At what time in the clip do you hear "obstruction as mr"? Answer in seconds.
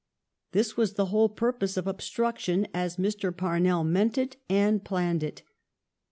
1.85-3.31